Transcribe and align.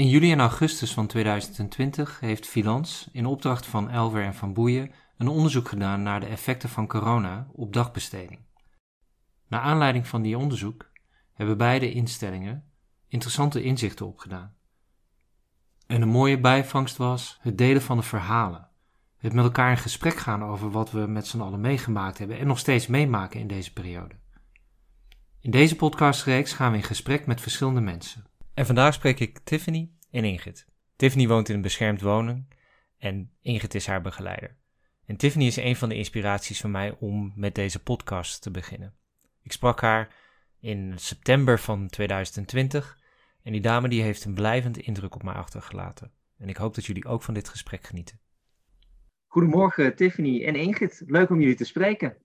In 0.00 0.08
juli 0.08 0.32
en 0.32 0.40
augustus 0.40 0.92
van 0.92 1.06
2020 1.06 2.20
heeft 2.20 2.46
Filans 2.46 3.08
in 3.12 3.26
opdracht 3.26 3.66
van 3.66 3.90
Elver 3.90 4.24
en 4.24 4.34
Van 4.34 4.52
Boeien 4.52 4.92
een 5.16 5.28
onderzoek 5.28 5.68
gedaan 5.68 6.02
naar 6.02 6.20
de 6.20 6.26
effecten 6.26 6.68
van 6.68 6.86
corona 6.86 7.48
op 7.52 7.72
dagbesteding. 7.72 8.40
Naar 9.48 9.60
aanleiding 9.60 10.06
van 10.06 10.22
die 10.22 10.38
onderzoek 10.38 10.90
hebben 11.32 11.56
beide 11.56 11.92
instellingen 11.92 12.64
interessante 13.08 13.62
inzichten 13.62 14.06
opgedaan. 14.06 14.54
En 15.86 16.02
een 16.02 16.08
mooie 16.08 16.40
bijvangst 16.40 16.96
was 16.96 17.38
het 17.40 17.58
delen 17.58 17.82
van 17.82 17.96
de 17.96 18.02
verhalen. 18.02 18.68
Het 19.16 19.32
met 19.32 19.44
elkaar 19.44 19.70
in 19.70 19.78
gesprek 19.78 20.16
gaan 20.16 20.44
over 20.44 20.70
wat 20.70 20.90
we 20.90 21.06
met 21.06 21.26
z'n 21.26 21.40
allen 21.40 21.60
meegemaakt 21.60 22.18
hebben 22.18 22.38
en 22.38 22.46
nog 22.46 22.58
steeds 22.58 22.86
meemaken 22.86 23.40
in 23.40 23.46
deze 23.46 23.72
periode. 23.72 24.14
In 25.40 25.50
deze 25.50 25.76
podcastreeks 25.76 26.52
gaan 26.52 26.70
we 26.70 26.76
in 26.76 26.84
gesprek 26.84 27.26
met 27.26 27.40
verschillende 27.40 27.80
mensen. 27.80 28.29
En 28.54 28.66
vandaag 28.66 28.94
spreek 28.94 29.20
ik 29.20 29.38
Tiffany 29.38 29.90
en 30.10 30.24
Ingrid. 30.24 30.66
Tiffany 30.96 31.28
woont 31.28 31.48
in 31.48 31.54
een 31.54 31.62
beschermd 31.62 32.00
wonen 32.00 32.48
en 32.98 33.30
Ingrid 33.40 33.74
is 33.74 33.86
haar 33.86 34.00
begeleider. 34.00 34.56
En 35.06 35.16
Tiffany 35.16 35.46
is 35.46 35.56
een 35.56 35.76
van 35.76 35.88
de 35.88 35.94
inspiraties 35.94 36.60
van 36.60 36.70
mij 36.70 36.96
om 36.98 37.32
met 37.36 37.54
deze 37.54 37.82
podcast 37.82 38.42
te 38.42 38.50
beginnen. 38.50 38.94
Ik 39.42 39.52
sprak 39.52 39.80
haar 39.80 40.14
in 40.60 40.92
september 40.96 41.58
van 41.58 41.88
2020 41.88 42.98
en 43.42 43.52
die 43.52 43.60
dame 43.60 43.88
die 43.88 44.02
heeft 44.02 44.24
een 44.24 44.34
blijvende 44.34 44.80
indruk 44.80 45.14
op 45.14 45.22
mij 45.22 45.34
achtergelaten. 45.34 46.12
En 46.38 46.48
ik 46.48 46.56
hoop 46.56 46.74
dat 46.74 46.86
jullie 46.86 47.06
ook 47.06 47.22
van 47.22 47.34
dit 47.34 47.48
gesprek 47.48 47.84
genieten. 47.84 48.20
Goedemorgen 49.26 49.96
Tiffany 49.96 50.44
en 50.44 50.54
Ingrid, 50.54 51.02
leuk 51.06 51.30
om 51.30 51.40
jullie 51.40 51.54
te 51.54 51.64
spreken. 51.64 52.16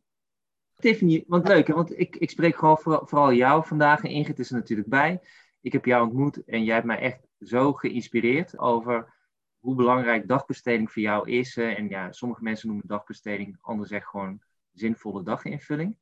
Tiffany, 0.76 1.24
want 1.28 1.48
leuk, 1.48 1.68
want 1.68 2.00
ik, 2.00 2.16
ik 2.16 2.30
spreek 2.30 2.56
gewoon 2.58 2.78
vooral 2.82 3.34
jou 3.34 3.66
vandaag 3.66 4.04
en 4.04 4.10
Ingrid 4.10 4.40
is 4.40 4.50
er 4.50 4.56
natuurlijk 4.56 4.90
bij. 4.90 5.22
Ik 5.66 5.72
heb 5.72 5.86
jou 5.86 6.06
ontmoet 6.06 6.44
en 6.44 6.64
jij 6.64 6.74
hebt 6.74 6.86
mij 6.86 7.00
echt 7.00 7.28
zo 7.40 7.74
geïnspireerd 7.74 8.58
over 8.58 9.14
hoe 9.60 9.76
belangrijk 9.76 10.28
dagbesteding 10.28 10.92
voor 10.92 11.02
jou 11.02 11.30
is. 11.30 11.58
En 11.58 11.90
ja, 11.90 12.12
sommige 12.12 12.44
mensen 12.44 12.68
noemen 12.68 12.88
dagbesteding, 12.88 13.58
anderen 13.62 13.90
zeggen 13.90 14.10
gewoon 14.10 14.42
zinvolle 14.74 15.24
daginvulling. 15.24 15.98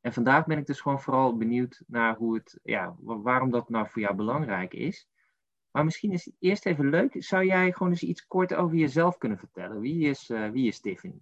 En 0.00 0.12
vandaag 0.12 0.46
ben 0.46 0.58
ik 0.58 0.66
dus 0.66 0.80
gewoon 0.80 1.00
vooral 1.00 1.36
benieuwd 1.36 1.82
naar 1.86 2.16
hoe 2.16 2.34
het, 2.34 2.60
ja, 2.62 2.94
waarom 3.00 3.50
dat 3.50 3.68
nou 3.68 3.88
voor 3.88 4.02
jou 4.02 4.14
belangrijk 4.14 4.74
is. 4.74 5.08
Maar 5.70 5.84
misschien 5.84 6.12
is 6.12 6.24
het 6.24 6.34
eerst 6.38 6.66
even 6.66 6.90
leuk, 6.90 7.14
zou 7.18 7.44
jij 7.44 7.72
gewoon 7.72 7.92
eens 7.92 8.02
iets 8.02 8.26
kort 8.26 8.54
over 8.54 8.76
jezelf 8.76 9.18
kunnen 9.18 9.38
vertellen? 9.38 9.80
Wie 9.80 10.08
is, 10.08 10.30
uh, 10.30 10.48
wie 10.48 10.66
is 10.66 10.80
Tiffany? 10.80 11.18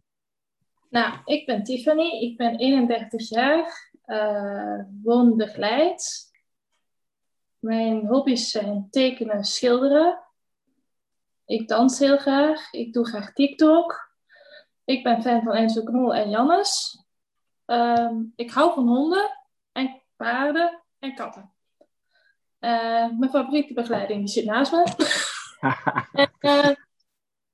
Nou, 0.88 1.18
ik 1.24 1.46
ben 1.46 1.64
Tiffany, 1.64 2.20
ik 2.20 2.36
ben 2.36 2.58
31 2.58 3.28
jaar, 3.28 3.92
uh, 4.06 4.84
woon 5.02 5.36
begeleid. 5.36 6.29
Mijn 7.60 8.06
hobby's 8.06 8.50
zijn 8.50 8.86
tekenen, 8.90 9.44
schilderen. 9.44 10.18
Ik 11.44 11.68
dans 11.68 11.98
heel 11.98 12.18
graag, 12.18 12.72
ik 12.72 12.92
doe 12.92 13.06
graag 13.06 13.32
TikTok. 13.32 14.12
Ik 14.84 15.02
ben 15.02 15.22
fan 15.22 15.42
van 15.42 15.54
Enzo 15.54 15.82
Knol 15.82 16.14
en 16.14 16.30
Jannes. 16.30 17.02
Ehm, 17.64 18.22
ik 18.36 18.50
hou 18.50 18.74
van 18.74 18.88
honden 18.88 19.30
en 19.72 20.02
paarden 20.16 20.82
en 20.98 21.14
katten. 21.14 21.52
Uh, 22.60 23.18
mijn 23.18 23.30
favoriete 23.30 23.74
begeleiding 23.74 24.18
die 24.20 24.28
zit 24.28 24.44
naast 24.44 24.72
me. 24.72 24.84
en, 26.22 26.30
uh, 26.40 26.66
en 26.66 26.76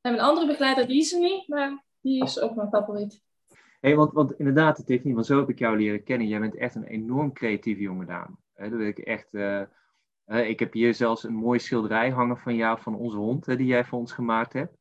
mijn 0.00 0.20
andere 0.20 0.46
begeleider 0.46 0.86
die 0.86 1.00
is 1.00 1.12
er 1.12 1.20
niet, 1.20 1.48
maar 1.48 1.84
die 2.00 2.22
is 2.22 2.40
ook 2.40 2.54
mijn 2.54 2.68
favoriet. 2.68 3.22
Hey, 3.80 3.96
want, 3.96 4.12
want 4.12 4.32
inderdaad, 4.32 4.86
Tiffany, 4.86 5.14
want 5.14 5.26
zo 5.26 5.38
heb 5.38 5.48
ik 5.48 5.58
jou 5.58 5.76
leren 5.76 6.04
kennen. 6.04 6.28
Jij 6.28 6.40
bent 6.40 6.56
echt 6.56 6.74
een 6.74 6.86
enorm 6.86 7.32
creatieve 7.32 7.80
jonge 7.80 8.04
dame. 8.04 8.36
Dat 8.54 8.70
wil 8.70 8.86
ik 8.86 8.98
echt. 8.98 9.28
Uh, 9.30 9.62
ik 10.26 10.58
heb 10.58 10.72
hier 10.72 10.94
zelfs 10.94 11.24
een 11.24 11.34
mooie 11.34 11.58
schilderij 11.58 12.10
hangen 12.10 12.38
van 12.38 12.54
jou, 12.54 12.80
van 12.80 12.96
onze 12.96 13.16
hond, 13.16 13.44
die 13.44 13.66
jij 13.66 13.84
voor 13.84 13.98
ons 13.98 14.12
gemaakt 14.12 14.52
hebt. 14.52 14.76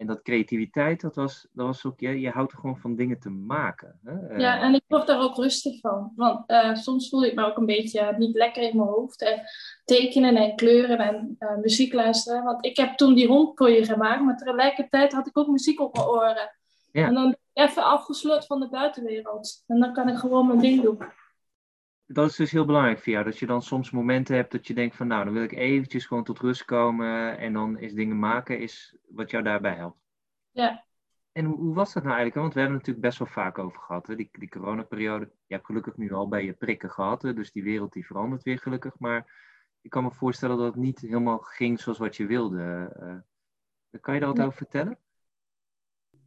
En 0.00 0.06
dat 0.06 0.22
creativiteit, 0.22 1.00
dat 1.00 1.14
was, 1.14 1.48
dat 1.52 1.66
was 1.66 1.84
ook, 1.84 2.00
je, 2.00 2.20
je 2.20 2.30
houdt 2.30 2.52
er 2.52 2.58
gewoon 2.58 2.78
van 2.78 2.96
dingen 2.96 3.20
te 3.20 3.30
maken. 3.30 4.00
Hè? 4.04 4.36
Ja, 4.36 4.60
en 4.60 4.74
ik 4.74 4.82
word 4.86 5.06
daar 5.06 5.20
ook 5.20 5.36
rustig 5.36 5.80
van. 5.80 6.12
Want 6.16 6.50
uh, 6.50 6.74
soms 6.74 7.08
voel 7.08 7.24
ik 7.24 7.34
me 7.34 7.44
ook 7.44 7.56
een 7.56 7.66
beetje 7.66 8.14
niet 8.18 8.36
lekker 8.36 8.62
in 8.62 8.76
mijn 8.76 8.88
hoofd. 8.88 9.22
En 9.22 9.42
tekenen 9.84 10.36
en 10.36 10.56
kleuren 10.56 10.98
en 10.98 11.36
uh, 11.38 11.56
muziek 11.56 11.92
luisteren. 11.92 12.44
Want 12.44 12.64
ik 12.64 12.76
heb 12.76 12.96
toen 12.96 13.14
die 13.14 13.26
hond 13.26 13.58
voor 13.58 13.70
je 13.70 13.84
gemaakt, 13.84 14.22
maar 14.22 14.36
tegelijkertijd 14.36 15.12
had 15.12 15.26
ik 15.26 15.38
ook 15.38 15.48
muziek 15.48 15.80
op 15.80 15.94
mijn 15.94 16.08
oren. 16.08 16.56
Ja. 16.92 17.06
En 17.06 17.14
dan 17.14 17.36
even 17.52 17.84
afgesloten 17.84 18.46
van 18.46 18.60
de 18.60 18.68
buitenwereld. 18.68 19.64
En 19.66 19.80
dan 19.80 19.92
kan 19.92 20.08
ik 20.08 20.16
gewoon 20.16 20.46
mijn 20.46 20.60
ding 20.60 20.82
doen 20.82 20.98
dat 22.12 22.30
is 22.30 22.36
dus 22.36 22.50
heel 22.50 22.64
belangrijk 22.64 22.98
voor 22.98 23.12
jou. 23.12 23.24
Dat 23.24 23.38
je 23.38 23.46
dan 23.46 23.62
soms 23.62 23.90
momenten 23.90 24.34
hebt 24.34 24.52
dat 24.52 24.66
je 24.66 24.74
denkt 24.74 24.96
van 24.96 25.06
nou, 25.06 25.24
dan 25.24 25.32
wil 25.32 25.42
ik 25.42 25.52
eventjes 25.52 26.06
gewoon 26.06 26.24
tot 26.24 26.38
rust 26.38 26.64
komen. 26.64 27.38
En 27.38 27.52
dan 27.52 27.78
is 27.78 27.94
dingen 27.94 28.18
maken, 28.18 28.58
is 28.58 28.96
wat 29.08 29.30
jou 29.30 29.42
daarbij 29.44 29.74
helpt. 29.74 29.98
Ja. 30.50 30.84
En 31.32 31.44
hoe, 31.44 31.56
hoe 31.56 31.74
was 31.74 31.92
dat 31.92 32.02
nou 32.02 32.14
eigenlijk? 32.16 32.40
Want 32.40 32.54
we 32.54 32.60
hebben 32.60 32.78
het 32.78 32.86
natuurlijk 32.86 33.14
best 33.14 33.18
wel 33.18 33.44
vaak 33.44 33.58
over 33.58 33.80
gehad. 33.80 34.06
Hè? 34.06 34.14
Die, 34.14 34.28
die 34.32 34.48
coronaperiode. 34.48 35.30
Je 35.46 35.54
hebt 35.54 35.66
gelukkig 35.66 35.96
nu 35.96 36.12
al 36.12 36.28
bij 36.28 36.44
je 36.44 36.52
prikken 36.52 36.90
gehad. 36.90 37.22
Hè? 37.22 37.34
Dus 37.34 37.52
die 37.52 37.62
wereld 37.62 37.92
die 37.92 38.06
verandert 38.06 38.42
weer 38.42 38.58
gelukkig. 38.58 38.98
Maar 38.98 39.32
ik 39.80 39.90
kan 39.90 40.02
me 40.02 40.10
voorstellen 40.10 40.56
dat 40.56 40.66
het 40.66 40.82
niet 40.82 41.00
helemaal 41.00 41.38
ging 41.38 41.80
zoals 41.80 41.98
wat 41.98 42.16
je 42.16 42.26
wilde. 42.26 42.96
Uh, 43.90 44.00
kan 44.00 44.14
je 44.14 44.20
daar 44.20 44.28
wat 44.28 44.40
over 44.40 44.56
vertellen? 44.56 44.98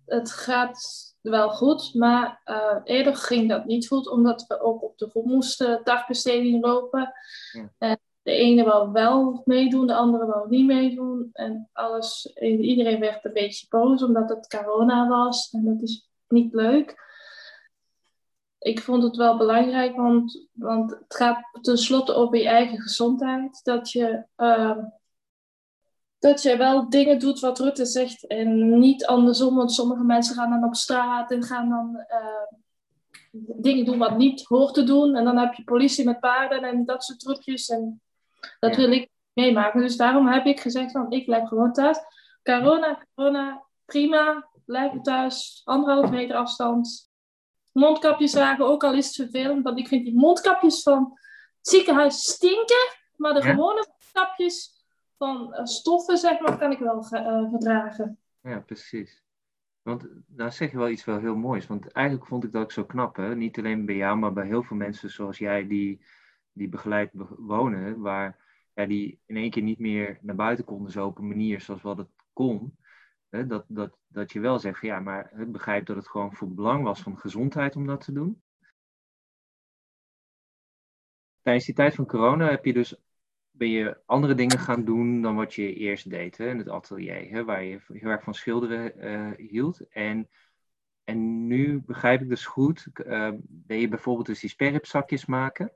Het 0.05 0.31
gaat 0.31 1.11
wel 1.21 1.49
goed, 1.49 1.93
maar 1.93 2.41
uh, 2.45 2.77
eerder 2.83 3.15
ging 3.15 3.49
dat 3.49 3.65
niet 3.65 3.87
goed, 3.87 4.09
omdat 4.09 4.45
we 4.47 4.61
ook 4.61 4.83
op 4.83 4.97
de 4.97 5.09
groep 5.09 5.25
moesten 5.25 5.81
dagbesteding 5.83 6.65
lopen. 6.65 7.13
Ja. 7.51 7.69
En 7.77 7.99
de 8.21 8.31
ene 8.31 8.63
wou 8.63 8.91
wel 8.91 9.41
meedoen, 9.45 9.87
de 9.87 9.95
andere 9.95 10.25
wou 10.25 10.49
niet 10.49 10.65
meedoen. 10.65 11.29
En 11.33 11.69
alles, 11.73 12.31
iedereen 12.39 12.99
werd 12.99 13.25
een 13.25 13.33
beetje 13.33 13.65
boos 13.69 14.03
omdat 14.03 14.29
het 14.29 14.47
corona 14.47 15.07
was. 15.07 15.49
En 15.51 15.65
dat 15.65 15.81
is 15.81 16.09
niet 16.27 16.53
leuk. 16.53 17.01
Ik 18.59 18.81
vond 18.81 19.03
het 19.03 19.15
wel 19.15 19.37
belangrijk, 19.37 19.95
want, 19.95 20.47
want 20.53 20.91
het 20.91 21.15
gaat 21.15 21.59
tenslotte 21.61 22.13
over 22.13 22.37
je 22.37 22.47
eigen 22.47 22.81
gezondheid. 22.81 23.59
Dat 23.63 23.91
je 23.91 24.25
uh, 24.37 24.77
dat 26.23 26.41
je 26.41 26.57
wel 26.57 26.89
dingen 26.89 27.19
doet 27.19 27.39
wat 27.39 27.59
Rutte 27.59 27.85
zegt 27.85 28.27
en 28.27 28.79
niet 28.79 29.05
andersom. 29.05 29.55
Want 29.55 29.71
sommige 29.71 30.03
mensen 30.03 30.35
gaan 30.35 30.49
dan 30.49 30.63
op 30.63 30.75
straat 30.75 31.31
en 31.31 31.43
gaan 31.43 31.69
dan 31.69 32.05
uh, 32.09 32.59
dingen 33.61 33.85
doen 33.85 33.97
wat 33.97 34.17
niet 34.17 34.43
hoort 34.43 34.73
te 34.73 34.83
doen. 34.83 35.15
En 35.15 35.23
dan 35.23 35.37
heb 35.37 35.53
je 35.53 35.63
politie 35.63 36.05
met 36.05 36.19
paarden 36.19 36.63
en 36.63 36.85
dat 36.85 37.03
soort 37.03 37.19
trucjes. 37.19 37.69
En 37.69 38.01
dat 38.59 38.75
wil 38.75 38.91
ik 38.91 39.09
meemaken. 39.33 39.81
Dus 39.81 39.97
daarom 39.97 40.27
heb 40.27 40.45
ik 40.45 40.59
gezegd 40.59 40.91
van 40.91 41.11
ik 41.11 41.25
blijf 41.25 41.47
gewoon 41.47 41.73
thuis. 41.73 41.97
Corona, 42.43 43.05
corona, 43.15 43.63
prima. 43.85 44.49
Blijf 44.65 45.01
thuis. 45.01 45.61
Anderhalf 45.63 46.09
meter 46.09 46.35
afstand. 46.35 47.11
Mondkapjes 47.71 48.31
dragen, 48.31 48.65
ook 48.65 48.83
al 48.83 48.93
is 48.93 49.05
het 49.05 49.15
vervelend. 49.15 49.63
Want 49.63 49.79
ik 49.79 49.87
vind 49.87 50.05
die 50.05 50.15
mondkapjes 50.15 50.81
van 50.81 51.11
het 51.57 51.67
ziekenhuis 51.67 52.23
stinken. 52.23 52.91
Maar 53.15 53.33
de 53.33 53.41
gewone 53.41 53.87
mondkapjes 54.13 54.82
van 55.17 55.53
eh, 55.53 55.65
stoffen, 55.65 56.17
zeg 56.17 56.39
maar, 56.39 56.57
kan 56.57 56.71
ik 56.71 56.79
wel 56.79 56.97
uh, 56.97 57.49
verdragen. 57.49 58.17
Ja, 58.41 58.59
precies. 58.59 59.23
Want 59.81 60.07
daar 60.27 60.53
zeg 60.53 60.71
je 60.71 60.77
wel 60.77 60.89
iets 60.89 61.05
wel 61.05 61.19
heel 61.19 61.35
moois. 61.35 61.67
Want 61.67 61.91
eigenlijk 61.91 62.27
vond 62.27 62.43
ik 62.43 62.51
dat 62.51 62.63
ook 62.63 62.71
zo 62.71 62.85
knap. 62.85 63.15
Hè? 63.15 63.35
Niet 63.35 63.57
alleen 63.57 63.85
bij 63.85 63.95
jou, 63.95 64.17
maar 64.17 64.33
bij 64.33 64.45
heel 64.45 64.63
veel 64.63 64.77
mensen 64.77 65.09
zoals 65.09 65.37
jij 65.37 65.67
die, 65.67 66.05
die 66.51 66.69
begeleid 66.69 67.11
wonen. 67.37 67.99
Waar 67.99 68.43
ja, 68.73 68.85
die 68.85 69.19
in 69.25 69.35
één 69.35 69.49
keer 69.49 69.63
niet 69.63 69.79
meer 69.79 70.17
naar 70.21 70.35
buiten 70.35 70.65
konden 70.65 70.91
zo 70.91 71.05
op 71.05 71.17
een 71.17 71.27
manier 71.27 71.61
zoals 71.61 71.81
wat 71.81 71.97
het 71.97 72.09
kon. 72.33 72.77
Hè? 73.29 73.47
Dat, 73.47 73.65
dat, 73.67 73.97
dat 74.07 74.31
je 74.31 74.39
wel 74.39 74.59
zegt, 74.59 74.81
ja, 74.81 74.99
maar 74.99 75.39
ik 75.39 75.51
begrijp 75.51 75.85
dat 75.85 75.95
het 75.95 76.07
gewoon 76.07 76.33
voor 76.33 76.53
belang 76.53 76.83
was 76.83 77.01
van 77.01 77.19
gezondheid 77.19 77.75
om 77.75 77.85
dat 77.85 78.01
te 78.01 78.11
doen. 78.11 78.41
Tijdens 81.41 81.65
die 81.65 81.75
tijd 81.75 81.95
van 81.95 82.05
corona 82.05 82.49
heb 82.49 82.65
je 82.65 82.73
dus 82.73 82.95
ben 83.55 83.69
je 83.69 83.97
andere 84.05 84.35
dingen 84.35 84.59
gaan 84.59 84.85
doen 84.85 85.21
dan 85.21 85.35
wat 85.35 85.53
je 85.53 85.73
eerst 85.73 86.09
deed 86.09 86.37
hè, 86.37 86.49
in 86.49 86.57
het 86.57 86.69
atelier, 86.69 87.29
hè, 87.29 87.43
waar 87.43 87.63
je 87.63 87.79
heel 87.87 88.09
erg 88.09 88.23
van 88.23 88.33
schilderen 88.33 89.05
uh, 89.05 89.49
hield. 89.49 89.87
En, 89.89 90.29
en 91.03 91.47
nu 91.47 91.81
begrijp 91.81 92.21
ik 92.21 92.29
dus 92.29 92.45
goed, 92.45 92.87
uh, 92.93 93.29
ben 93.43 93.77
je 93.77 93.87
bijvoorbeeld 93.87 94.25
dus 94.25 94.39
die 94.39 94.49
sperripzakjes 94.49 95.25
maken. 95.25 95.71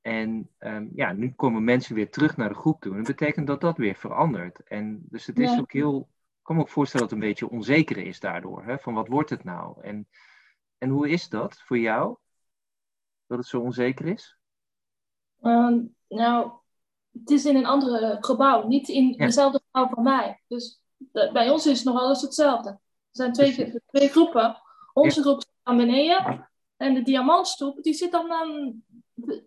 En 0.00 0.50
um, 0.58 0.90
ja, 0.94 1.12
nu 1.12 1.32
komen 1.32 1.64
mensen 1.64 1.94
weer 1.94 2.10
terug 2.10 2.36
naar 2.36 2.48
de 2.48 2.54
groep 2.54 2.80
toe. 2.80 2.90
En 2.90 2.98
dat 2.98 3.16
betekent 3.16 3.46
dat 3.46 3.60
dat 3.60 3.76
weer 3.76 3.94
verandert. 3.94 4.62
En 4.62 5.02
dus 5.08 5.26
het 5.26 5.38
is 5.38 5.50
ja. 5.50 5.58
ook 5.58 5.72
heel, 5.72 6.08
ik 6.38 6.42
kan 6.42 6.56
me 6.56 6.62
ook 6.62 6.68
voorstellen 6.68 7.08
dat 7.08 7.16
het 7.16 7.24
een 7.24 7.28
beetje 7.28 7.48
onzeker 7.48 7.96
is 7.96 8.20
daardoor. 8.20 8.64
Hè, 8.64 8.78
van 8.78 8.94
wat 8.94 9.08
wordt 9.08 9.30
het 9.30 9.44
nou? 9.44 9.82
En, 9.82 10.08
en 10.78 10.88
hoe 10.88 11.08
is 11.08 11.28
dat 11.28 11.62
voor 11.62 11.78
jou? 11.78 12.16
Dat 13.26 13.38
het 13.38 13.46
zo 13.46 13.60
onzeker 13.60 14.06
is? 14.06 14.38
Um, 15.40 15.94
nou, 16.08 16.52
het 17.20 17.30
is 17.30 17.44
in 17.44 17.56
een 17.56 17.66
andere 17.66 18.16
gebouw, 18.20 18.66
niet 18.66 18.88
in 18.88 19.14
ja. 19.16 19.26
dezelfde 19.26 19.60
gebouw 19.64 19.94
van 19.94 20.02
mij. 20.02 20.42
Dus 20.48 20.80
de, 20.96 21.30
bij 21.32 21.50
ons 21.50 21.66
is 21.66 21.78
het 21.78 21.86
nog 21.86 22.00
alles 22.00 22.22
hetzelfde. 22.22 22.68
Er 22.68 22.80
zijn 23.10 23.32
twee, 23.32 23.82
twee 23.86 24.08
groepen. 24.08 24.56
Onze 24.92 25.16
ja. 25.16 25.22
groep 25.22 25.42
zit 25.42 25.52
aan 25.62 25.76
beneden 25.76 26.48
en 26.76 26.94
de 26.94 27.02
diamantstoep 27.02 27.82
die 27.82 27.94
zit 27.94 28.12
dan 28.12 28.32
aan 28.32 28.82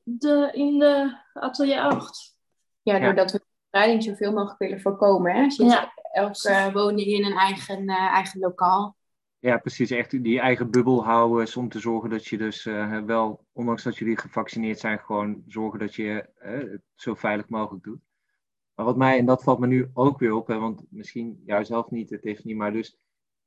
de, 0.04 0.50
in 0.54 0.80
de 0.80 1.18
atelier 1.34 1.80
8. 1.80 2.36
Ja, 2.82 3.00
doordat 3.00 3.32
we 3.32 3.42
verspreiding 3.60 4.04
zoveel 4.04 4.32
mogelijk 4.32 4.60
willen 4.60 4.82
voorkomen. 4.82 5.36
Hè? 5.36 5.50
Zit 5.50 5.72
ja. 5.72 5.94
elke 6.12 6.70
woning 6.74 7.08
in 7.08 7.26
een 7.26 7.38
eigen, 7.38 7.88
eigen 7.88 8.40
lokaal. 8.40 8.97
Ja, 9.40 9.58
precies. 9.58 9.92
Echt 9.92 10.24
die 10.24 10.40
eigen 10.40 10.72
bubbel 10.72 11.04
houden. 11.04 11.56
Om 11.56 11.70
te 11.70 11.80
zorgen 11.80 12.10
dat 12.10 12.28
je 12.28 12.38
dus 12.38 12.64
wel, 13.06 13.46
ondanks 13.52 13.84
dat 13.84 13.98
jullie 13.98 14.18
gevaccineerd 14.18 14.80
zijn, 14.80 15.00
gewoon 15.00 15.44
zorgen 15.48 15.80
dat 15.80 15.96
je 15.96 16.30
het 16.36 16.82
zo 16.96 17.14
veilig 17.14 17.50
mogelijk 17.50 17.84
doet. 17.84 18.02
Maar 18.76 18.86
wat 18.86 18.98
mij, 18.98 19.18
en 19.18 19.26
dat 19.26 19.44
valt 19.44 19.60
me 19.60 19.68
nu 19.68 19.90
ook 19.94 20.20
weer 20.20 20.34
op, 20.34 20.48
hè, 20.48 20.60
want 20.60 20.86
misschien 20.90 21.42
jou 21.46 21.66
zelf 21.66 21.90
niet, 21.90 22.10
het 22.10 22.24
heeft 22.24 22.44
niet, 22.44 22.56
maar 22.58 22.72
dus 22.72 22.98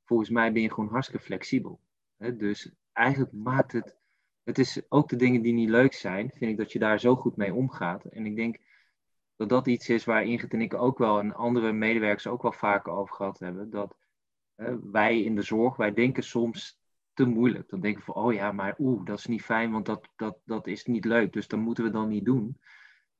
volgens 0.05 0.29
mij 0.29 0.51
ben 0.51 0.61
je 0.61 0.73
gewoon 0.73 0.89
hartstikke 0.89 1.25
flexibel. 1.25 1.79
Hè? 2.17 2.35
Dus 2.35 2.71
eigenlijk 2.93 3.31
maakt 3.33 3.71
het, 3.71 3.97
het 4.43 4.57
is 4.57 4.81
ook 4.89 5.09
de 5.09 5.15
dingen 5.15 5.41
die 5.41 5.53
niet 5.53 5.69
leuk 5.69 5.93
zijn, 5.93 6.29
vind 6.29 6.51
ik 6.51 6.57
dat 6.57 6.71
je 6.71 6.79
daar 6.79 6.99
zo 6.99 7.15
goed 7.15 7.35
mee 7.35 7.53
omgaat. 7.53 8.05
En 8.05 8.25
ik 8.25 8.35
denk 8.35 8.57
dat 9.35 9.49
dat 9.49 9.67
iets 9.67 9.89
is 9.89 10.05
waar 10.05 10.23
Ingrid 10.23 10.53
en 10.53 10.61
ik 10.61 10.73
ook 10.73 10.97
wel 10.97 11.19
en 11.19 11.35
andere 11.35 11.71
medewerkers 11.71 12.27
ook 12.27 12.41
wel 12.41 12.51
vaker 12.51 12.91
over 12.91 13.15
gehad 13.15 13.39
hebben. 13.39 13.69
Dat 13.69 13.95
wij 14.91 15.21
in 15.21 15.35
de 15.35 15.41
zorg, 15.41 15.75
wij 15.75 15.93
denken 15.93 16.23
soms 16.23 16.79
te 17.13 17.25
moeilijk. 17.25 17.69
Dan 17.69 17.79
denken 17.79 17.99
we 18.05 18.11
van, 18.11 18.23
oh 18.23 18.33
ja, 18.33 18.51
maar 18.51 18.75
oeh, 18.79 19.05
dat 19.05 19.17
is 19.17 19.25
niet 19.25 19.41
fijn, 19.41 19.71
want 19.71 19.85
dat, 19.85 20.07
dat, 20.15 20.37
dat 20.45 20.67
is 20.67 20.85
niet 20.85 21.05
leuk. 21.05 21.33
Dus 21.33 21.47
dat 21.47 21.59
moeten 21.59 21.83
we 21.83 21.89
dan 21.89 22.07
niet 22.07 22.25
doen. 22.25 22.57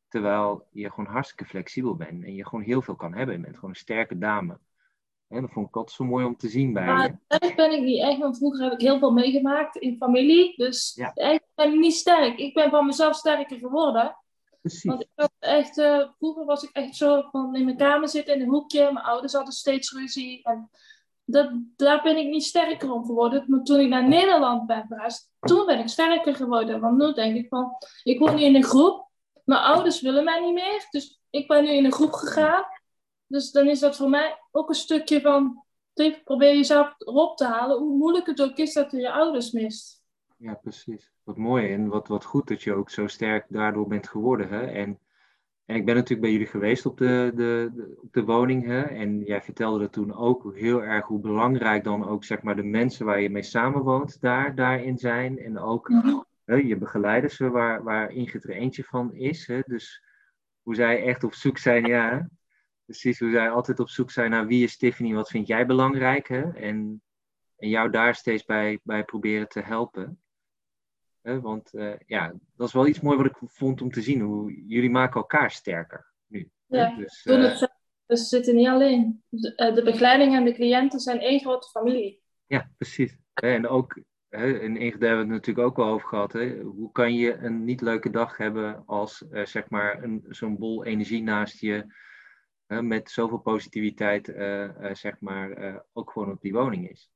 Terwijl 0.07 0.67
je 0.71 0.89
gewoon 0.89 1.13
hartstikke 1.13 1.45
flexibel 1.45 1.95
bent 1.95 2.23
en 2.23 2.35
je 2.35 2.47
gewoon 2.47 2.63
heel 2.63 2.81
veel 2.81 2.95
kan 2.95 3.13
hebben. 3.13 3.35
Je 3.35 3.41
bent 3.41 3.55
gewoon 3.55 3.69
een 3.69 3.75
sterke 3.75 4.17
dame. 4.17 4.59
En 5.27 5.41
dat 5.41 5.51
vond 5.51 5.67
ik 5.67 5.75
altijd 5.75 5.95
zo 5.95 6.03
mooi 6.03 6.25
om 6.25 6.37
te 6.37 6.49
zien 6.49 6.73
bij 6.73 6.85
maar, 6.85 7.07
je. 7.07 7.35
Sterk 7.35 7.55
ben 7.55 7.71
ik 7.71 7.83
niet 7.83 8.01
echt, 8.01 8.17
want 8.17 8.37
vroeger 8.37 8.63
heb 8.63 8.73
ik 8.73 8.81
heel 8.81 8.99
veel 8.99 9.11
meegemaakt 9.11 9.75
in 9.75 9.97
familie. 9.97 10.53
Dus 10.57 10.93
ja. 10.95 11.15
ik 11.15 11.41
ben 11.55 11.79
niet 11.79 11.93
sterk. 11.93 12.37
Ik 12.37 12.53
ben 12.53 12.69
van 12.69 12.85
mezelf 12.85 13.15
sterker 13.15 13.57
geworden. 13.57 14.15
Precies. 14.61 14.83
Want 14.83 15.01
ik 15.01 15.09
had 15.15 15.31
echt, 15.39 15.77
uh, 15.77 16.09
vroeger 16.17 16.45
was 16.45 16.63
ik 16.63 16.69
echt 16.71 16.95
zo 16.95 17.21
van 17.31 17.55
in 17.55 17.65
mijn 17.65 17.77
kamer 17.77 18.09
zitten 18.09 18.35
in 18.35 18.41
een 18.41 18.49
hoekje. 18.49 18.83
Mijn 18.93 19.05
ouders 19.05 19.33
hadden 19.33 19.53
steeds 19.53 19.91
ruzie. 19.91 20.43
En 20.43 20.69
dat, 21.25 21.51
daar 21.75 22.03
ben 22.03 22.17
ik 22.17 22.27
niet 22.27 22.43
sterker 22.43 22.91
om 22.91 23.05
geworden. 23.05 23.43
Maar 23.47 23.63
toen 23.63 23.79
ik 23.79 23.89
naar 23.89 24.07
Nederland 24.07 24.67
ben 24.67 24.85
verhuisd, 24.87 25.31
toen 25.39 25.65
ben 25.65 25.79
ik 25.79 25.87
sterker 25.87 26.35
geworden. 26.35 26.79
Want 26.79 26.97
nu 26.97 27.13
denk 27.13 27.35
ik 27.35 27.47
van, 27.47 27.71
ik 28.03 28.19
woon 28.19 28.35
nu 28.35 28.41
in 28.41 28.55
een 28.55 28.63
groep. 28.63 29.09
Mijn 29.43 29.61
ouders 29.61 30.01
willen 30.01 30.23
mij 30.23 30.39
niet 30.39 30.53
meer. 30.53 30.87
Dus 30.89 31.21
ik 31.29 31.47
ben 31.47 31.63
nu 31.63 31.69
in 31.69 31.85
een 31.85 31.91
groep 31.91 32.11
gegaan. 32.11 32.63
Dus 33.27 33.51
dan 33.51 33.67
is 33.67 33.79
dat 33.79 33.95
voor 33.95 34.09
mij 34.09 34.39
ook 34.51 34.69
een 34.69 34.75
stukje 34.75 35.21
van 35.21 35.63
probeer 36.23 36.55
jezelf 36.55 36.93
erop 36.97 37.37
te 37.37 37.45
halen, 37.45 37.77
hoe 37.77 37.97
moeilijk 37.97 38.25
het 38.25 38.41
ook 38.41 38.57
is 38.57 38.73
dat 38.73 38.91
je 38.91 38.97
je 38.97 39.11
ouders 39.11 39.51
mist. 39.51 40.03
Ja, 40.37 40.53
precies. 40.53 41.11
Wat 41.23 41.37
mooi 41.37 41.73
en 41.73 41.87
wat, 41.87 42.07
wat 42.07 42.25
goed 42.25 42.47
dat 42.47 42.61
je 42.61 42.73
ook 42.73 42.89
zo 42.89 43.07
sterk 43.07 43.45
daardoor 43.49 43.87
bent 43.87 44.07
geworden. 44.07 44.49
Hè? 44.49 44.65
En, 44.65 44.99
en 45.71 45.77
ik 45.77 45.85
ben 45.85 45.95
natuurlijk 45.95 46.21
bij 46.21 46.31
jullie 46.31 46.47
geweest 46.47 46.85
op 46.85 46.97
de, 46.97 47.31
de, 47.35 47.71
de, 47.73 47.97
op 48.01 48.13
de 48.13 48.23
woning. 48.23 48.65
Hè? 48.65 48.81
En 48.81 49.23
jij 49.23 49.41
vertelde 49.41 49.79
dat 49.79 49.91
toen 49.91 50.15
ook 50.15 50.55
heel 50.55 50.83
erg 50.83 51.05
hoe 51.05 51.19
belangrijk 51.19 51.83
dan 51.83 52.07
ook 52.07 52.23
zeg 52.23 52.41
maar, 52.41 52.55
de 52.55 52.63
mensen 52.63 53.05
waar 53.05 53.21
je 53.21 53.29
mee 53.29 53.43
samenwoont 53.43 54.21
daar, 54.21 54.55
daarin 54.55 54.97
zijn. 54.97 55.37
En 55.39 55.59
ook 55.59 55.91
hè, 56.45 56.55
je 56.55 56.77
begeleiders 56.77 57.37
waar, 57.37 57.83
waar 57.83 58.11
Ingrid 58.11 58.43
er 58.43 58.49
eentje 58.49 58.83
van 58.83 59.13
is. 59.13 59.47
Hè? 59.47 59.59
Dus 59.65 60.03
hoe 60.61 60.75
zij 60.75 61.03
echt 61.03 61.23
op 61.23 61.33
zoek 61.33 61.57
zijn, 61.57 61.85
ja, 61.85 62.29
precies 62.85 63.19
hoe 63.19 63.31
zij 63.31 63.49
altijd 63.49 63.79
op 63.79 63.89
zoek 63.89 64.11
zijn 64.11 64.29
naar 64.29 64.47
wie 64.47 64.63
is 64.63 64.77
Tiffany, 64.77 65.13
wat 65.13 65.29
vind 65.29 65.47
jij 65.47 65.65
belangrijk, 65.65 66.27
hè? 66.27 66.41
En, 66.51 67.01
en 67.57 67.69
jou 67.69 67.89
daar 67.89 68.15
steeds 68.15 68.45
bij, 68.45 68.79
bij 68.83 69.03
proberen 69.03 69.47
te 69.47 69.61
helpen. 69.61 70.21
Hè? 71.21 71.41
Want 71.41 71.73
uh, 71.73 71.93
ja, 72.05 72.33
dat 72.55 72.67
is 72.67 72.73
wel 72.73 72.87
iets 72.87 72.99
moois 72.99 73.17
wat 73.17 73.25
ik 73.25 73.37
vond 73.41 73.81
om 73.81 73.91
te 73.91 74.01
zien, 74.01 74.21
hoe 74.21 74.63
jullie 74.67 74.89
maken 74.89 75.21
elkaar 75.21 75.51
sterker 75.51 76.13
nu. 76.27 76.49
Ja, 76.65 76.95
dus, 76.95 77.25
uh, 77.25 77.43
het, 77.43 77.73
dus 78.05 78.19
ze 78.19 78.25
zitten 78.25 78.55
niet 78.55 78.67
alleen. 78.67 79.23
De, 79.29 79.55
eh, 79.55 79.75
de 79.75 79.83
begeleiding 79.83 80.35
en 80.35 80.45
de 80.45 80.53
cliënten 80.53 80.99
zijn 80.99 81.19
één 81.19 81.39
grote 81.39 81.69
familie. 81.69 82.21
Ja, 82.45 82.71
precies. 82.77 83.17
En 83.33 83.67
ook 83.67 84.01
in 84.29 84.77
Ingrid 84.77 85.01
hebben 85.01 85.27
we 85.27 85.33
het 85.33 85.45
natuurlijk 85.45 85.67
ook 85.67 85.75
wel 85.75 85.93
over 85.93 86.07
gehad. 86.07 86.33
Hè? 86.33 86.59
Hoe 86.59 86.91
kan 86.91 87.13
je 87.13 87.37
een 87.37 87.63
niet 87.63 87.81
leuke 87.81 88.09
dag 88.09 88.37
hebben 88.37 88.83
als 88.85 89.25
zeg 89.43 89.69
maar 89.69 90.03
een, 90.03 90.25
zo'n 90.29 90.57
bol 90.57 90.85
energie 90.85 91.23
naast 91.23 91.59
je 91.59 91.93
met 92.67 93.11
zoveel 93.11 93.37
positiviteit 93.37 94.27
uh, 94.27 94.63
uh, 94.63 94.93
zeg 94.93 95.19
maar 95.19 95.81
ook 95.93 96.11
gewoon 96.11 96.31
op 96.31 96.41
die 96.41 96.53
woning 96.53 96.89
is. 96.89 97.11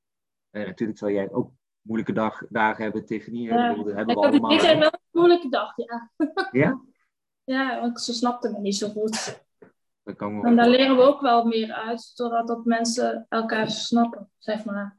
natuurlijk 0.50 0.98
zal 0.98 1.10
jij 1.10 1.30
ook 1.30 1.50
moeilijke 1.86 2.12
dag, 2.12 2.42
dagen 2.48 2.82
hebben, 2.82 3.06
Tiffany. 3.06 3.42
Ja. 3.42 3.74
Bedoel, 3.74 3.94
hebben 3.94 4.14
we 4.14 4.26
allemaal. 4.26 4.52
Ik 4.52 4.60
heb 4.60 4.78
wel 4.78 4.92
een 4.92 5.20
moeilijke 5.20 5.48
dag, 5.48 5.72
ja. 5.76 6.10
Ja? 6.50 6.80
ja, 7.54 7.80
want 7.80 8.00
ze 8.00 8.12
snapte 8.12 8.50
me 8.50 8.58
niet 8.58 8.76
zo 8.76 8.88
goed. 8.88 9.44
Dat 10.02 10.16
kan 10.16 10.34
wel. 10.34 10.44
En 10.44 10.56
daar 10.56 10.68
leren 10.68 10.96
we 10.96 11.02
ook 11.02 11.20
wel 11.20 11.44
meer 11.44 11.72
uit, 11.72 12.12
doordat 12.16 12.46
dat 12.46 12.64
mensen 12.64 13.26
elkaar 13.28 13.70
snappen, 13.70 14.30
zeg 14.38 14.64
maar 14.64 14.98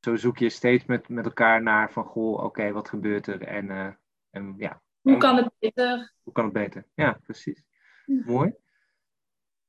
zo 0.00 0.16
zoek 0.16 0.38
je 0.38 0.48
steeds 0.48 0.84
met, 0.84 1.08
met 1.08 1.24
elkaar 1.24 1.62
naar 1.62 1.92
van, 1.92 2.04
goh, 2.04 2.44
oké, 2.44 2.72
wat 2.72 2.88
gebeurt 2.88 3.26
er? 3.26 3.42
En, 3.42 3.66
uh, 3.66 3.88
en 4.30 4.54
ja. 4.56 4.82
Hoe 5.00 5.16
kan 5.16 5.36
het 5.36 5.50
beter? 5.58 6.14
Hoe 6.22 6.32
kan 6.32 6.44
het 6.44 6.52
beter? 6.52 6.84
Ja, 6.94 7.18
precies. 7.22 7.64
Mooi. 8.06 8.54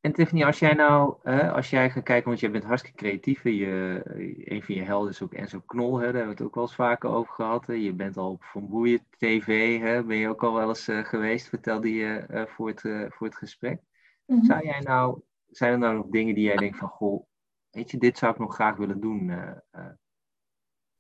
En 0.01 0.13
Tiffany, 0.13 0.43
als 0.43 0.59
jij 0.59 0.73
nou, 0.73 1.15
als 1.53 1.69
jij 1.69 1.89
gaat 1.89 2.03
kijken, 2.03 2.27
want 2.27 2.39
jij 2.39 2.51
bent 2.51 2.63
hartstikke 2.63 2.97
creatief. 2.97 3.43
Je, 3.43 4.01
een 4.45 4.63
van 4.63 4.75
je 4.75 4.81
helden 4.81 5.09
is 5.09 5.21
ook 5.21 5.33
Enzo 5.33 5.61
Knol, 5.65 5.97
hè, 5.97 6.03
daar 6.03 6.13
hebben 6.13 6.23
we 6.23 6.29
het 6.29 6.41
ook 6.41 6.55
wel 6.55 6.63
eens 6.63 6.75
vaker 6.75 7.09
over 7.09 7.33
gehad. 7.33 7.67
Hè. 7.67 7.73
Je 7.73 7.93
bent 7.93 8.17
al 8.17 8.31
op 8.31 8.43
Van 8.43 8.69
Boeien 8.69 9.05
TV, 9.17 9.79
hè, 9.79 10.03
ben 10.03 10.17
je 10.17 10.29
ook 10.29 10.43
al 10.43 10.53
wel 10.53 10.67
eens 10.67 10.87
uh, 10.87 11.05
geweest, 11.05 11.49
vertelde 11.49 11.93
je 11.93 12.45
voor, 12.49 12.67
het, 12.67 12.81
voor 13.13 13.27
het 13.27 13.35
gesprek. 13.35 13.81
Mm 14.25 14.37
-hmm. 14.37 14.45
Zou 14.45 14.65
jij 14.65 14.79
nou, 14.79 15.21
zijn 15.47 15.71
er 15.71 15.79
nou 15.79 15.95
nog 15.95 16.07
dingen 16.07 16.35
die 16.35 16.43
jij 16.43 16.55
denkt 16.55 16.77
van, 16.77 16.87
goh, 16.87 17.25
weet 17.69 17.91
je, 17.91 17.97
dit 17.97 18.17
zou 18.17 18.31
ik 18.31 18.39
nog 18.39 18.53
graag 18.53 18.75
willen 18.75 18.99
doen? 18.99 19.31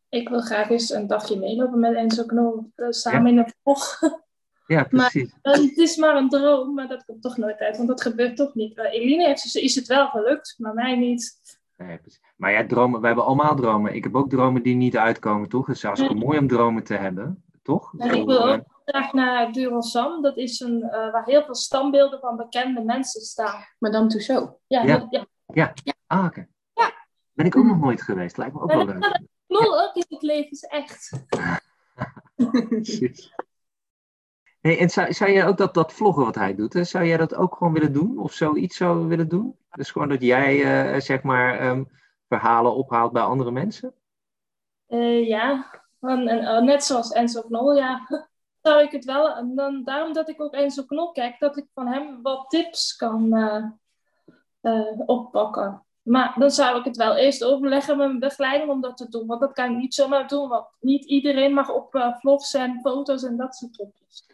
ik 0.09 0.29
wil 0.29 0.41
graag 0.41 0.69
eens 0.69 0.89
een 0.89 1.07
dagje 1.07 1.39
meelopen 1.39 1.79
met 1.79 1.95
Enzo 1.95 2.25
Knol, 2.25 2.71
samen 2.75 3.31
in 3.31 3.37
een 3.37 3.53
vlog. 3.61 3.99
Ja, 4.71 4.83
precies. 4.83 5.33
Maar, 5.41 5.53
het 5.53 5.77
is 5.77 5.95
maar 5.97 6.15
een 6.15 6.29
droom, 6.29 6.73
maar 6.73 6.87
dat 6.87 7.05
komt 7.05 7.21
toch 7.21 7.37
nooit 7.37 7.59
uit, 7.59 7.77
want 7.77 7.87
dat 7.87 8.01
gebeurt 8.01 8.35
toch 8.35 8.53
niet. 8.53 8.77
Uh, 8.77 8.93
Eline 8.93 9.25
heeft, 9.25 9.55
is 9.55 9.75
het 9.75 9.87
wel 9.87 10.07
gelukt, 10.07 10.55
maar 10.57 10.73
mij 10.73 10.95
niet. 10.95 11.39
Nee, 11.77 11.99
maar 12.35 12.51
ja, 12.51 12.65
dromen, 12.65 13.01
we 13.01 13.05
hebben 13.05 13.25
allemaal 13.25 13.55
dromen. 13.55 13.95
Ik 13.95 14.03
heb 14.03 14.15
ook 14.15 14.29
dromen 14.29 14.63
die 14.63 14.75
niet 14.75 14.97
uitkomen, 14.97 15.49
toch? 15.49 15.67
Het 15.67 15.75
is 15.75 15.83
hartstikke 15.83 16.15
nee. 16.15 16.25
mooi 16.25 16.39
om 16.39 16.47
dromen 16.47 16.83
te 16.83 16.93
hebben, 16.93 17.43
toch? 17.61 17.93
En 17.97 18.13
ik 18.13 18.25
wil 18.25 18.49
ook 18.49 18.63
graag 18.85 19.13
naar 19.13 19.51
Dural 19.51 20.21
Dat 20.21 20.37
is 20.37 20.59
een, 20.59 20.79
waar 20.89 21.25
heel 21.25 21.43
veel 21.43 21.55
standbeelden 21.55 22.19
van 22.19 22.37
bekende 22.37 22.81
mensen 22.83 23.21
staan. 23.21 23.65
Madame 23.79 24.07
Tussauds. 24.07 24.51
Ja, 24.67 24.83
ja. 24.83 25.07
ja. 25.09 25.25
ja. 25.53 25.71
ja. 25.83 25.93
Ah, 26.07 26.17
oké. 26.17 26.27
Okay. 26.27 26.47
Ja. 26.73 26.93
Ben 27.33 27.45
ik 27.45 27.57
ook 27.57 27.65
nog 27.65 27.79
nooit 27.79 28.01
geweest. 28.01 28.37
Lijkt 28.37 28.53
me 28.53 28.61
ook 28.61 28.71
wel 28.71 28.85
leuk. 28.85 29.21
Knol 29.47 29.81
ook 29.81 29.95
in 29.95 30.05
het 30.07 30.21
leven 30.21 30.51
is 30.51 30.63
echt. 30.63 31.11
en 34.61 34.89
zou, 34.89 35.13
zou 35.13 35.31
jij 35.31 35.47
ook 35.47 35.57
dat, 35.57 35.73
dat 35.73 35.93
vloggen 35.93 36.25
wat 36.25 36.35
hij 36.35 36.55
doet, 36.55 36.87
zou 36.87 37.05
jij 37.05 37.17
dat 37.17 37.35
ook 37.35 37.55
gewoon 37.55 37.73
willen 37.73 37.93
doen? 37.93 38.19
Of 38.19 38.33
zoiets 38.33 38.77
zou 38.77 39.07
willen 39.07 39.27
doen? 39.27 39.57
Dus 39.71 39.91
gewoon 39.91 40.09
dat 40.09 40.21
jij, 40.21 40.55
uh, 40.93 40.99
zeg 40.99 41.23
maar, 41.23 41.69
um, 41.69 41.89
verhalen 42.27 42.75
ophaalt 42.75 43.11
bij 43.11 43.21
andere 43.21 43.51
mensen? 43.51 43.93
Uh, 44.87 45.27
ja, 45.27 45.65
en, 45.99 46.27
uh, 46.27 46.61
net 46.61 46.83
zoals 46.83 47.11
Enzo 47.11 47.41
Knol, 47.41 47.75
ja. 47.75 48.07
Zou 48.61 48.83
ik 48.83 48.91
het 48.91 49.05
wel, 49.05 49.35
en 49.35 49.55
dan, 49.55 49.83
daarom 49.83 50.13
dat 50.13 50.29
ik 50.29 50.41
ook 50.41 50.53
Enzo 50.53 50.83
Knol 50.83 51.11
kijk, 51.11 51.39
dat 51.39 51.57
ik 51.57 51.65
van 51.73 51.87
hem 51.87 52.21
wat 52.21 52.49
tips 52.49 52.95
kan 52.95 53.33
oppakken. 55.05 55.85
Maar 56.01 56.35
dan 56.37 56.51
zou 56.51 56.79
ik 56.79 56.85
het 56.85 56.97
wel 56.97 57.15
eerst 57.15 57.43
overleggen 57.43 57.97
met 57.97 58.07
mijn 58.07 58.19
begeleider 58.19 58.69
om 58.69 58.81
dat 58.81 58.97
te 58.97 59.09
doen. 59.09 59.27
Want 59.27 59.41
dat 59.41 59.53
kan 59.53 59.71
ik 59.71 59.77
niet 59.77 59.93
zomaar 59.93 60.27
doen. 60.27 60.49
Want 60.49 60.65
niet 60.79 61.05
iedereen 61.05 61.53
mag 61.53 61.69
op 61.69 62.15
vlogs 62.19 62.53
en 62.53 62.79
foto's 62.81 63.23
en 63.23 63.37
dat 63.37 63.55
soort 63.55 63.73
trucjes. 63.73 64.25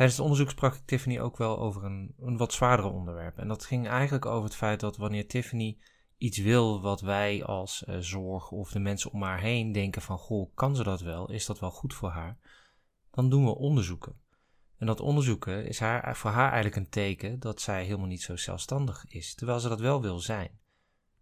Tijdens 0.00 0.18
het 0.18 0.28
onderzoek 0.28 0.50
sprak 0.56 0.74
ik 0.74 0.86
Tiffany 0.86 1.18
ook 1.18 1.36
wel 1.36 1.58
over 1.58 1.84
een, 1.84 2.14
een 2.18 2.36
wat 2.36 2.52
zwaardere 2.52 2.88
onderwerp. 2.88 3.38
En 3.38 3.48
dat 3.48 3.64
ging 3.64 3.88
eigenlijk 3.88 4.26
over 4.26 4.44
het 4.44 4.56
feit 4.56 4.80
dat 4.80 4.96
wanneer 4.96 5.28
Tiffany 5.28 5.78
iets 6.16 6.38
wil 6.38 6.80
wat 6.80 7.00
wij 7.00 7.44
als 7.44 7.84
uh, 7.88 7.96
zorg 7.98 8.50
of 8.50 8.70
de 8.72 8.78
mensen 8.78 9.12
om 9.12 9.22
haar 9.22 9.40
heen 9.40 9.72
denken 9.72 10.02
van 10.02 10.18
goh, 10.18 10.54
kan 10.54 10.76
ze 10.76 10.82
dat 10.82 11.00
wel? 11.00 11.30
Is 11.30 11.46
dat 11.46 11.58
wel 11.58 11.70
goed 11.70 11.94
voor 11.94 12.08
haar? 12.08 12.38
Dan 13.10 13.30
doen 13.30 13.44
we 13.44 13.54
onderzoeken. 13.54 14.20
En 14.76 14.86
dat 14.86 15.00
onderzoeken 15.00 15.66
is 15.66 15.78
haar, 15.78 16.16
voor 16.16 16.30
haar 16.30 16.52
eigenlijk 16.52 16.76
een 16.76 16.90
teken 16.90 17.40
dat 17.40 17.60
zij 17.60 17.84
helemaal 17.84 18.06
niet 18.06 18.22
zo 18.22 18.36
zelfstandig 18.36 19.04
is, 19.08 19.34
terwijl 19.34 19.60
ze 19.60 19.68
dat 19.68 19.80
wel 19.80 20.02
wil 20.02 20.18
zijn. 20.18 20.58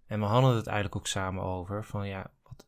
En 0.06 0.20
we 0.20 0.26
hadden 0.26 0.56
het 0.56 0.66
eigenlijk 0.66 0.96
ook 0.96 1.06
samen 1.06 1.42
over 1.42 1.84
van 1.84 2.08
ja, 2.08 2.30
wat, 2.42 2.66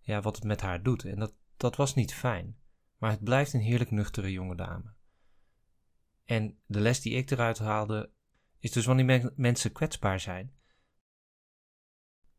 ja, 0.00 0.20
wat 0.20 0.34
het 0.34 0.44
met 0.44 0.60
haar 0.60 0.82
doet. 0.82 1.04
En 1.04 1.18
dat, 1.18 1.34
dat 1.56 1.76
was 1.76 1.94
niet 1.94 2.14
fijn. 2.14 2.56
Maar 2.98 3.10
het 3.10 3.24
blijft 3.24 3.52
een 3.52 3.60
heerlijk 3.60 3.90
nuchtere 3.90 4.32
jonge 4.32 4.56
dame. 4.56 4.98
En 6.30 6.58
de 6.66 6.80
les 6.80 7.00
die 7.00 7.12
ik 7.12 7.30
eruit 7.30 7.58
haalde, 7.58 8.10
is 8.58 8.72
dus 8.72 8.86
wanneer 8.86 9.32
mensen 9.36 9.72
kwetsbaar 9.72 10.20
zijn, 10.20 10.54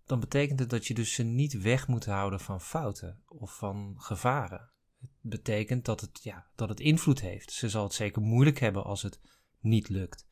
dan 0.06 0.20
betekent 0.20 0.60
het 0.60 0.70
dat 0.70 0.88
je 0.88 0.94
dus 0.94 1.14
ze 1.14 1.24
niet 1.24 1.62
weg 1.62 1.88
moet 1.88 2.06
houden 2.06 2.40
van 2.40 2.62
fouten 2.62 3.24
of 3.28 3.58
van 3.58 3.96
gevaren. 3.98 4.72
Het 5.00 5.10
betekent 5.22 5.86
dat 5.86 6.02
het, 6.02 6.24
ja, 6.24 6.48
dat 6.56 6.70
het 6.70 6.80
invloed 6.80 7.22
heeft. 7.22 7.52
Ze 7.52 7.70
zal 7.70 7.84
het 7.84 7.94
zeker 7.94 8.22
moeilijk 8.22 8.60
hebben 8.60 8.84
als 8.84 9.02
het 9.02 9.22
niet 9.60 9.90
lukt. 9.90 10.28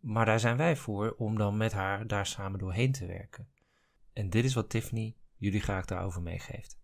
Maar 0.00 0.26
daar 0.26 0.40
zijn 0.40 0.56
wij 0.56 0.76
voor 0.76 1.14
om 1.18 1.38
dan 1.38 1.56
met 1.56 1.72
haar 1.72 2.06
daar 2.06 2.26
samen 2.26 2.58
doorheen 2.58 2.92
te 2.92 3.06
werken. 3.06 3.48
En 4.12 4.30
dit 4.30 4.44
is 4.44 4.54
wat 4.54 4.70
Tiffany 4.70 5.16
jullie 5.36 5.60
graag 5.60 5.84
daarover 5.84 6.22
meegeeft. 6.22 6.78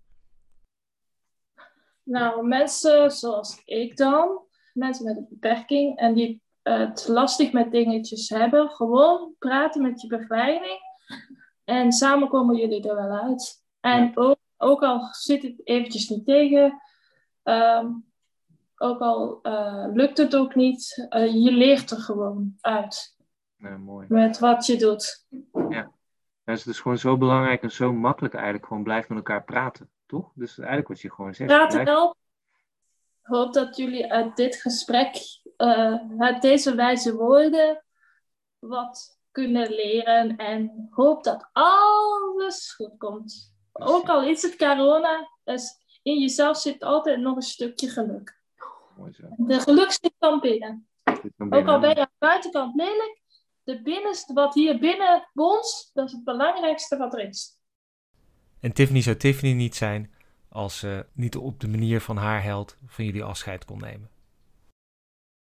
Nou, 2.02 2.46
mensen 2.46 3.10
zoals 3.10 3.62
ik 3.64 3.96
dan, 3.96 4.48
mensen 4.74 5.04
met 5.04 5.16
een 5.16 5.26
beperking 5.28 5.98
en 5.98 6.14
die 6.14 6.42
het 6.62 7.08
lastig 7.08 7.52
met 7.52 7.70
dingetjes 7.70 8.28
hebben, 8.28 8.70
gewoon 8.70 9.34
praten 9.38 9.82
met 9.82 10.00
je 10.00 10.08
begeleiding 10.08 10.78
en 11.64 11.92
samen 11.92 12.28
komen 12.28 12.56
jullie 12.56 12.88
er 12.88 12.94
wel 12.94 13.10
uit. 13.10 13.64
En 13.80 14.16
ook, 14.16 14.38
ook 14.56 14.82
al 14.82 15.08
zit 15.10 15.42
het 15.42 15.60
eventjes 15.64 16.08
niet 16.08 16.24
tegen, 16.24 16.80
ehm, 17.42 17.86
ook 18.76 19.00
al 19.00 19.38
uh, 19.42 19.86
lukt 19.92 20.18
het 20.18 20.36
ook 20.36 20.54
niet, 20.54 21.08
uh, 21.10 21.44
je 21.44 21.52
leert 21.52 21.90
er 21.90 22.00
gewoon 22.00 22.56
uit. 22.60 23.16
Ja, 23.56 23.76
mooi. 23.76 24.06
Met 24.08 24.38
wat 24.38 24.66
je 24.66 24.76
doet. 24.76 25.26
Ja. 25.68 25.90
Dus 26.44 26.64
het 26.64 26.74
is 26.74 26.80
gewoon 26.80 26.98
zo 26.98 27.16
belangrijk 27.16 27.62
en 27.62 27.70
zo 27.70 27.92
makkelijk 27.92 28.34
eigenlijk 28.34 28.66
gewoon 28.66 28.82
blijf 28.82 29.08
met 29.08 29.18
elkaar 29.18 29.44
praten, 29.44 29.90
toch? 30.06 30.30
Dus 30.34 30.58
eigenlijk 30.58 30.88
wat 30.88 31.00
je 31.00 31.10
gewoon 31.10 31.34
zegt. 31.34 31.50
Praten 31.50 31.84
wel. 31.84 32.16
Ik 33.22 33.26
hoop 33.26 33.52
dat 33.52 33.76
jullie 33.76 34.12
uit 34.12 34.36
dit 34.36 34.56
gesprek, 34.56 35.16
uh, 35.56 35.94
uit 36.18 36.42
deze 36.42 36.74
wijze 36.74 37.14
woorden, 37.14 37.84
wat 38.58 39.20
kunnen 39.30 39.68
leren 39.68 40.36
en 40.36 40.88
hoop 40.90 41.24
dat 41.24 41.48
alles 41.52 42.72
goed 42.72 42.96
komt. 42.98 43.54
Ook 43.72 44.08
al 44.08 44.22
is 44.22 44.42
het 44.42 44.56
corona, 44.56 45.28
dus 45.44 45.74
in 46.02 46.18
jezelf 46.18 46.56
zit 46.56 46.82
altijd 46.82 47.20
nog 47.20 47.36
een 47.36 47.42
stukje 47.42 47.88
geluk. 47.88 48.40
Mooi 48.96 49.12
zo. 49.12 49.22
De 49.36 49.60
geluk 49.60 49.90
zit 49.90 50.14
dan 50.18 50.40
binnen. 50.40 50.88
Ook 51.38 51.66
al 51.66 51.80
ben 51.80 51.88
je 51.88 51.96
aan 51.96 52.10
de 52.10 52.18
buitenkant 52.18 52.74
lelijk, 52.74 53.22
de 53.62 53.82
binnenste, 53.82 54.32
wat 54.32 54.54
hier 54.54 54.78
binnen 54.78 55.28
ons, 55.34 55.90
dat 55.92 56.06
is 56.06 56.12
het 56.12 56.24
belangrijkste 56.24 56.96
wat 56.96 57.14
er 57.14 57.28
is. 57.28 57.58
En 58.60 58.72
Tiffany 58.72 59.00
zou 59.00 59.16
Tiffany 59.16 59.52
niet 59.52 59.76
zijn 59.76 60.14
als 60.50 60.78
ze 60.78 61.06
niet 61.12 61.36
op 61.36 61.60
de 61.60 61.68
manier 61.68 62.00
van 62.00 62.16
haar 62.16 62.42
held 62.42 62.76
van 62.86 63.04
jullie 63.04 63.24
afscheid 63.24 63.64
kon 63.64 63.78
nemen. 63.78 64.10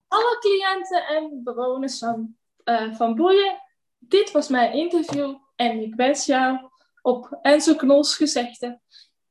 Alle 0.07 0.37
cliënten 0.39 1.07
en 1.07 1.43
bewoners 1.43 1.99
van, 1.99 2.35
uh, 2.65 2.95
van 2.95 3.15
Boeien, 3.15 3.61
dit 3.99 4.31
was 4.31 4.47
mijn 4.47 4.73
interview 4.73 5.35
en 5.55 5.81
ik 5.81 5.95
wens 5.95 6.25
jou 6.25 6.69
op 7.01 7.39
Enzo 7.41 7.75
Knols 7.75 8.15
gezegde 8.15 8.79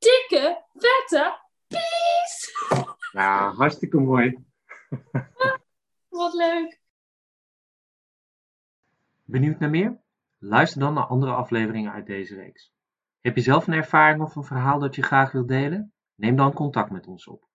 dikke, 0.00 0.64
vette 0.74 1.38
peace! 1.68 2.50
Ja, 3.12 3.52
hartstikke 3.52 3.98
mooi. 3.98 4.38
Wat 6.08 6.34
leuk. 6.34 6.80
Benieuwd 9.24 9.58
naar 9.58 9.70
meer? 9.70 10.00
Luister 10.38 10.80
dan 10.80 10.94
naar 10.94 11.06
andere 11.06 11.32
afleveringen 11.32 11.92
uit 11.92 12.06
deze 12.06 12.34
reeks. 12.34 12.69
Heb 13.20 13.36
je 13.36 13.42
zelf 13.42 13.66
een 13.66 13.74
ervaring 13.74 14.22
of 14.22 14.36
een 14.36 14.44
verhaal 14.44 14.78
dat 14.78 14.94
je 14.94 15.02
graag 15.02 15.32
wilt 15.32 15.48
delen? 15.48 15.92
Neem 16.14 16.36
dan 16.36 16.52
contact 16.52 16.90
met 16.90 17.06
ons 17.06 17.26
op. 17.26 17.49